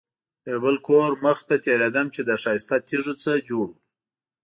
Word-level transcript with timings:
د 0.43 0.45
یو 0.53 0.59
بل 0.65 0.75
کور 0.87 1.09
مخې 1.23 1.43
ته 1.49 1.55
تېرېدم 1.65 2.07
چې 2.15 2.21
له 2.27 2.35
ښایسته 2.43 2.75
تیږو 2.85 3.13
نه 3.25 3.35
جوړ 3.49 3.67
و. 3.73 3.73